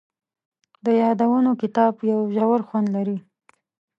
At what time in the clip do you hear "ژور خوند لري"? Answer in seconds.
2.35-3.17